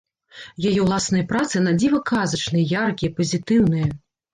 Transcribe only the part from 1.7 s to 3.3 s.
дзіва казачныя, яркія,